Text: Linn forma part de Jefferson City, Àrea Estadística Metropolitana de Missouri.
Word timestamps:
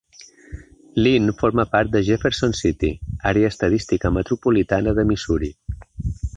Linn 1.03 1.29
forma 1.41 1.65
part 1.75 1.91
de 1.97 2.01
Jefferson 2.07 2.57
City, 2.61 2.91
Àrea 3.35 3.53
Estadística 3.55 4.15
Metropolitana 4.19 4.99
de 5.01 5.07
Missouri. 5.13 5.55